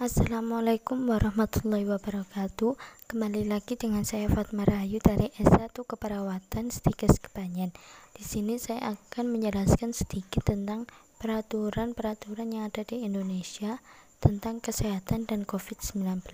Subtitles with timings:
[0.00, 2.80] Assalamualaikum warahmatullahi wabarakatuh.
[3.12, 7.76] Kembali lagi dengan saya Fatma Rahayu dari S1 Keperawatan Stikes Kebanyan
[8.16, 10.88] Di sini saya akan menjelaskan sedikit tentang
[11.20, 13.84] peraturan-peraturan yang ada di Indonesia
[14.16, 16.24] tentang kesehatan dan COVID-19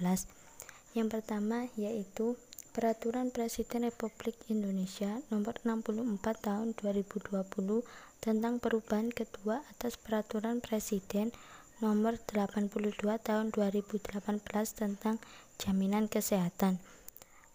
[0.95, 2.38] Yang pertama yaitu
[2.70, 7.43] Peraturan Presiden Republik Indonesia Nomor 64 Tahun 2020
[8.22, 11.34] tentang perubahan kedua atas Peraturan Presiden
[11.79, 14.10] Nomor 82 Tahun 2018
[14.74, 15.23] tentang
[15.62, 16.82] Jaminan Kesehatan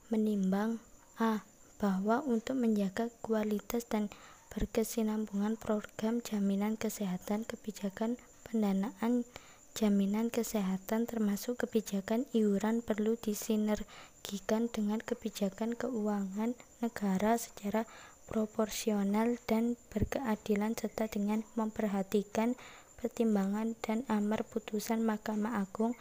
[0.07, 0.79] menimbang
[1.19, 1.43] A.
[1.75, 4.07] Bahwa untuk menjaga kualitas dan
[4.55, 8.15] berkesinambungan program jaminan kesehatan kebijakan
[8.47, 9.27] pendanaan
[9.75, 17.83] jaminan kesehatan termasuk kebijakan iuran perlu disinergikan dengan kebijakan keuangan negara secara
[18.31, 22.55] proporsional dan berkeadilan serta dengan memperhatikan
[23.03, 25.91] pertimbangan dan amar putusan Mahkamah Agung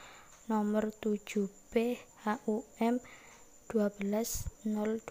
[0.47, 3.03] nomor 7B HUM
[3.67, 5.11] 12020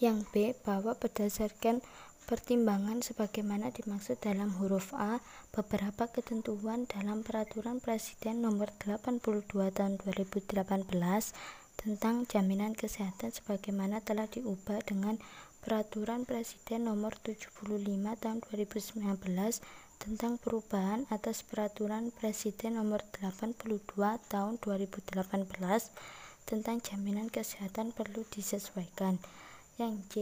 [0.00, 1.84] yang B bahwa berdasarkan
[2.24, 5.20] pertimbangan sebagaimana dimaksud dalam huruf A
[5.52, 9.44] beberapa ketentuan dalam peraturan presiden nomor 82
[9.76, 10.88] tahun 2018
[11.76, 15.20] tentang jaminan kesehatan sebagaimana telah diubah dengan
[15.62, 17.70] peraturan presiden nomor 75
[18.18, 18.98] tahun 2019
[20.02, 23.78] tentang perubahan atas Peraturan Presiden Nomor 82
[24.26, 25.22] Tahun 2018
[26.42, 29.22] tentang jaminan kesehatan perlu disesuaikan.
[29.78, 30.14] Yang C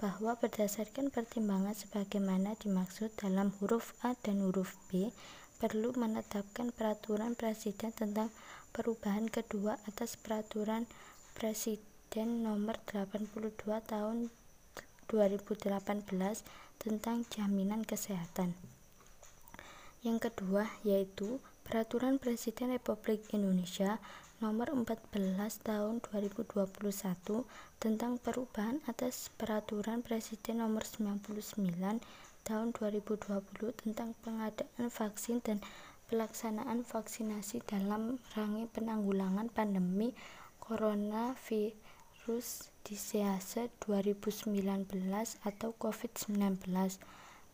[0.00, 5.12] bahwa berdasarkan pertimbangan sebagaimana dimaksud dalam huruf A dan huruf B
[5.60, 8.32] perlu menetapkan peraturan presiden tentang
[8.72, 10.88] perubahan kedua atas peraturan
[11.36, 13.52] presiden nomor 82
[13.84, 14.32] tahun
[15.14, 16.02] 2018
[16.82, 18.58] tentang jaminan kesehatan.
[20.02, 24.02] Yang kedua yaitu Peraturan Presiden Republik Indonesia
[24.42, 25.06] Nomor 14
[25.62, 26.50] Tahun 2021
[27.78, 31.30] tentang perubahan atas Peraturan Presiden Nomor 99
[32.44, 35.62] Tahun 2020 tentang pengadaan vaksin dan
[36.10, 40.12] pelaksanaan vaksinasi dalam rangka penanggulangan pandemi
[40.60, 41.83] coronavirus
[42.88, 44.48] disease 2019
[45.44, 46.64] atau COVID-19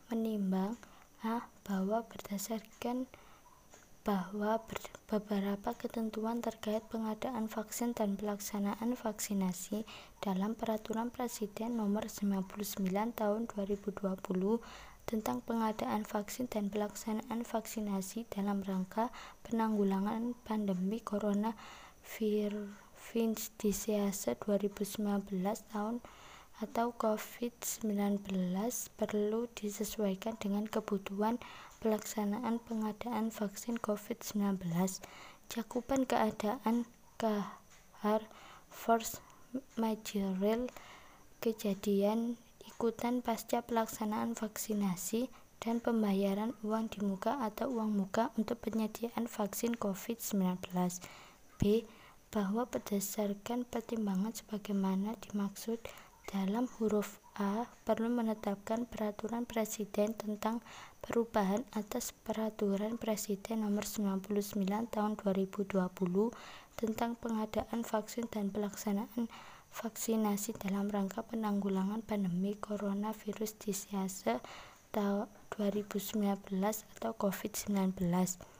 [0.07, 0.79] menimbang
[1.27, 1.43] A.
[1.67, 3.11] Bahwa berdasarkan
[4.01, 4.63] bahwa
[5.11, 9.85] beberapa ketentuan terkait pengadaan vaksin dan pelaksanaan vaksinasi
[10.23, 12.47] dalam Peraturan Presiden Nomor 99
[13.13, 13.91] Tahun 2020
[15.05, 19.11] tentang pengadaan vaksin dan pelaksanaan vaksinasi dalam rangka
[19.45, 21.03] penanggulangan pandemi
[23.01, 26.01] corona virus disease 2019 tahun
[26.61, 28.21] atau COVID-19
[28.93, 31.41] perlu disesuaikan dengan kebutuhan
[31.81, 34.69] pelaksanaan pengadaan vaksin COVID-19,
[35.49, 36.85] cakupan keadaan
[37.17, 38.21] kahar
[38.69, 39.17] force
[39.73, 40.69] majeure
[41.41, 42.37] kejadian
[42.69, 49.73] ikutan pasca pelaksanaan vaksinasi dan pembayaran uang di muka atau uang muka untuk penyediaan vaksin
[49.77, 50.69] COVID-19.
[51.57, 51.85] B.
[52.31, 55.83] Bahwa berdasarkan pertimbangan sebagaimana dimaksud
[56.31, 60.63] dalam huruf A perlu menetapkan peraturan presiden tentang
[61.03, 64.31] perubahan atas peraturan presiden nomor 99
[64.91, 65.75] tahun 2020
[66.79, 69.27] tentang pengadaan vaksin dan pelaksanaan
[69.71, 74.39] vaksinasi dalam rangka penanggulangan pandemi coronavirus disease
[74.91, 76.31] 2019
[76.99, 78.50] atau COVID-19.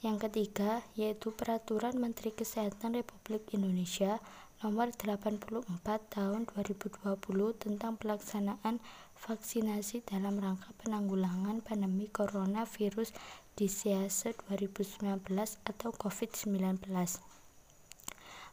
[0.00, 4.16] Yang ketiga, yaitu Peraturan Menteri Kesehatan Republik Indonesia
[4.64, 7.20] Nomor 84 Tahun 2020
[7.60, 8.80] tentang pelaksanaan
[9.20, 13.12] vaksinasi dalam rangka penanggulangan pandemi coronavirus
[13.60, 15.20] disease 2019
[15.68, 16.80] atau COVID-19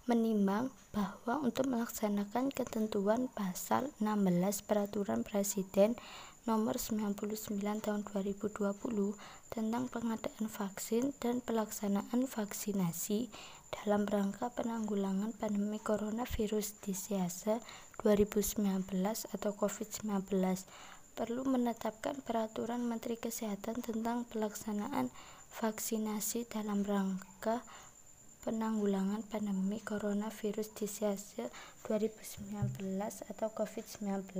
[0.07, 5.99] menimbang bahwa untuk melaksanakan ketentuan pasal 16 Peraturan Presiden
[6.47, 7.27] Nomor 99
[7.59, 8.55] Tahun 2020
[9.51, 13.27] tentang pengadaan vaksin dan pelaksanaan vaksinasi
[13.67, 17.59] dalam rangka penanggulangan pandemi coronavirus disease
[17.99, 18.63] 2019
[19.35, 20.23] atau COVID-19
[21.19, 25.11] perlu menetapkan peraturan Menteri Kesehatan tentang pelaksanaan
[25.51, 27.59] vaksinasi dalam rangka
[28.47, 31.51] penanggulangan pandemi coronavirus disease
[31.83, 32.55] 2019
[33.35, 34.31] atau COVID-19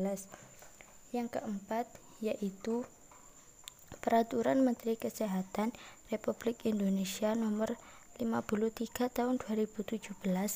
[1.17, 1.89] yang keempat
[2.21, 2.85] yaitu
[3.97, 5.73] Peraturan Menteri Kesehatan
[6.13, 7.75] Republik Indonesia Nomor
[8.21, 10.13] 53 Tahun 2017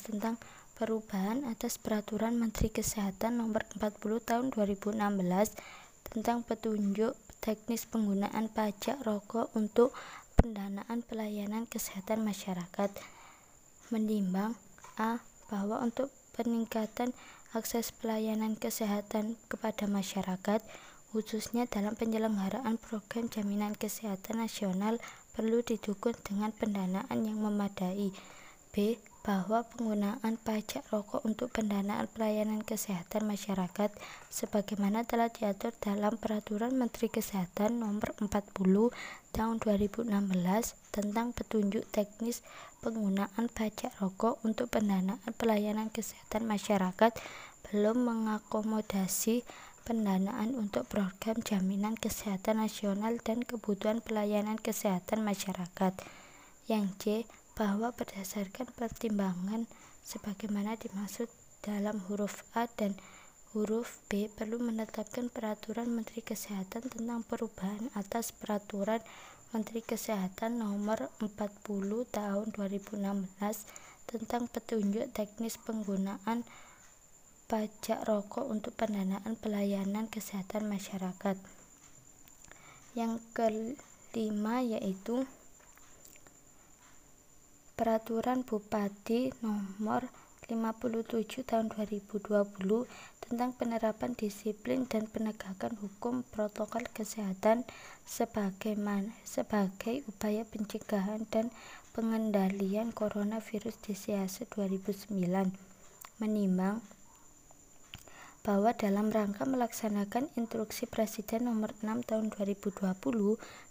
[0.08, 0.40] tentang
[0.78, 4.98] perubahan atas Peraturan Menteri Kesehatan Nomor 40 Tahun 2016
[6.08, 7.12] tentang petunjuk
[7.42, 9.90] teknis penggunaan pajak rokok untuk
[10.38, 12.90] pendanaan pelayanan kesehatan masyarakat.
[13.90, 14.56] Menimbang
[14.96, 15.20] A.
[15.52, 17.12] Bahwa untuk peningkatan
[17.52, 20.64] akses pelayanan kesehatan kepada masyarakat,
[21.12, 24.96] khususnya dalam penyelenggaraan program jaminan kesehatan nasional
[25.36, 28.12] perlu didukung dengan pendanaan yang memadai.
[28.72, 33.94] B bahwa penggunaan pajak rokok untuk pendanaan pelayanan kesehatan masyarakat
[34.26, 38.90] sebagaimana telah diatur dalam Peraturan Menteri Kesehatan Nomor 40
[39.32, 40.10] Tahun 2016
[40.90, 42.42] tentang petunjuk teknis
[42.82, 47.14] penggunaan pajak rokok untuk pendanaan pelayanan kesehatan masyarakat
[47.70, 49.46] belum mengakomodasi
[49.86, 55.94] pendanaan untuk program jaminan kesehatan nasional dan kebutuhan pelayanan kesehatan masyarakat.
[56.70, 57.02] Yang C
[57.52, 59.68] bahwa berdasarkan pertimbangan
[60.02, 61.28] sebagaimana dimaksud
[61.62, 62.98] dalam huruf A dan
[63.52, 69.04] huruf B perlu menetapkan peraturan Menteri Kesehatan tentang perubahan atas peraturan
[69.52, 71.28] Menteri Kesehatan nomor 40
[72.08, 73.28] tahun 2016
[74.08, 76.48] tentang petunjuk teknis penggunaan
[77.52, 81.36] pajak rokok untuk pendanaan pelayanan kesehatan masyarakat.
[82.96, 85.28] Yang kelima yaitu
[87.72, 90.04] Peraturan Bupati Nomor
[90.44, 92.20] 57 Tahun 2020
[93.24, 97.64] tentang penerapan disiplin dan penegakan hukum protokol kesehatan
[98.04, 101.48] sebagaimana sebagai upaya pencegahan dan
[101.96, 105.16] pengendalian coronavirus DCAC 2009
[106.20, 106.84] menimbang
[108.44, 112.84] bahwa dalam rangka melaksanakan instruksi Presiden nomor 6 tahun 2020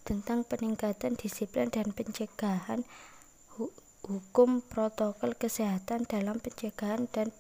[0.01, 2.81] tentang peningkatan disiplin dan pencegahan
[4.12, 7.31] hukum protokol kesehatan dalam pencegahan dan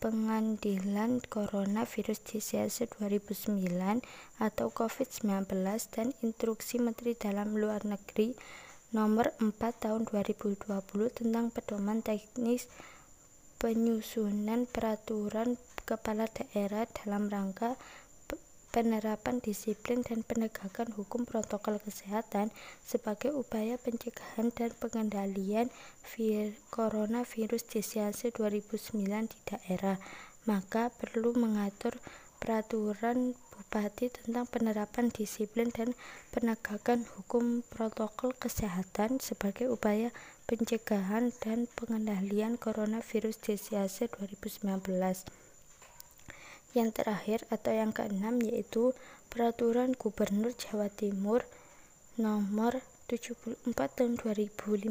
[0.00, 3.68] pengandilan coronavirus DCS 2009
[4.40, 5.44] atau COVID-19
[5.92, 8.32] dan Instruksi Menteri Dalam Luar Negeri
[8.96, 10.64] Nomor 4 Tahun 2020
[11.12, 12.72] tentang pedoman teknis
[13.60, 17.76] penyusunan peraturan kepala daerah dalam rangka
[18.78, 25.66] penerapan disiplin dan penegakan hukum protokol kesehatan sebagai upaya pencegahan dan pengendalian
[26.06, 29.02] vir coronavirus DCAC 2009
[29.34, 29.98] di daerah,
[30.46, 31.98] maka perlu mengatur
[32.38, 35.90] peraturan Bupati tentang penerapan disiplin dan
[36.30, 40.14] penegakan hukum protokol kesehatan sebagai upaya
[40.46, 45.47] pencegahan dan pengendalian coronavirus DCAC 2019
[46.78, 48.94] yang terakhir atau yang keenam yaitu
[49.28, 51.42] Peraturan Gubernur Jawa Timur
[52.14, 52.78] Nomor
[53.10, 54.86] 74 Tahun 2015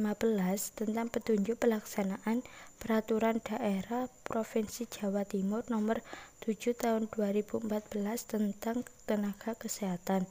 [0.76, 2.44] tentang petunjuk pelaksanaan
[2.78, 6.04] Peraturan Daerah Provinsi Jawa Timur Nomor
[6.44, 7.72] 7 Tahun 2014
[8.28, 10.28] tentang tenaga kesehatan.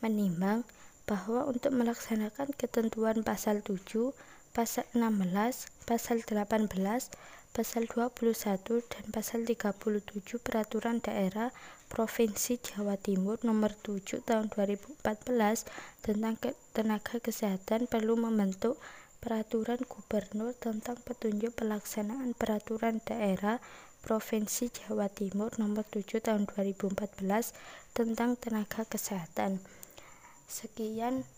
[0.00, 0.64] Menimbang
[1.08, 4.12] bahwa untuk melaksanakan ketentuan pasal 7,
[4.52, 6.68] pasal 16, pasal 18,
[7.52, 8.34] pasal 21
[8.88, 9.74] dan pasal 37
[10.40, 11.50] Peraturan Daerah
[11.88, 15.02] Provinsi Jawa Timur Nomor 7 Tahun 2014
[16.04, 16.34] tentang
[16.76, 18.76] tenaga kesehatan perlu membentuk
[19.18, 23.58] Peraturan Gubernur tentang petunjuk pelaksanaan Peraturan Daerah
[24.06, 27.24] Provinsi Jawa Timur Nomor 7 Tahun 2014
[27.96, 29.58] tentang tenaga kesehatan.
[30.48, 31.28] Sekian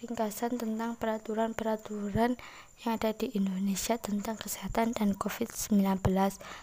[0.00, 2.40] ringkasan tentang peraturan-peraturan
[2.80, 6.00] yang ada di Indonesia tentang kesehatan dan COVID-19.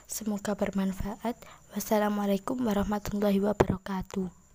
[0.10, 1.38] Semoga bermanfaat.
[1.78, 4.47] Wassalamualaikum warahmatullahi wabarakatuh.